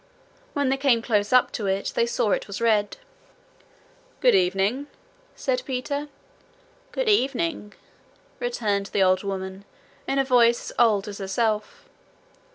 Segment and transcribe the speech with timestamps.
[0.53, 2.97] When they came close up to it, they saw it was red.
[4.19, 4.87] 'Good evening!'
[5.35, 6.07] said Peter.
[6.91, 7.73] 'Good evening!'
[8.39, 9.63] returned the old woman,
[10.07, 11.85] in a voice as old as herself.